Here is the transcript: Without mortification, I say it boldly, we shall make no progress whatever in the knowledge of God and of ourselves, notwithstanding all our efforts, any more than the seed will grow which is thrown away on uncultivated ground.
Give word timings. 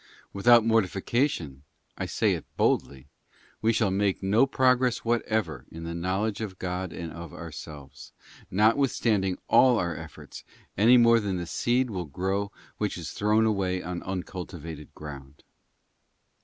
Without 0.33 0.65
mortification, 0.65 1.61
I 1.95 2.07
say 2.07 2.33
it 2.33 2.43
boldly, 2.57 3.05
we 3.61 3.71
shall 3.71 3.91
make 3.91 4.23
no 4.23 4.47
progress 4.47 5.05
whatever 5.05 5.67
in 5.71 5.83
the 5.83 5.93
knowledge 5.93 6.41
of 6.41 6.57
God 6.57 6.91
and 6.91 7.13
of 7.13 7.35
ourselves, 7.35 8.11
notwithstanding 8.49 9.37
all 9.47 9.77
our 9.77 9.95
efforts, 9.95 10.43
any 10.75 10.97
more 10.97 11.19
than 11.19 11.37
the 11.37 11.45
seed 11.45 11.91
will 11.91 12.05
grow 12.05 12.51
which 12.79 12.97
is 12.97 13.11
thrown 13.11 13.45
away 13.45 13.83
on 13.83 14.01
uncultivated 14.01 14.91
ground. 14.95 15.43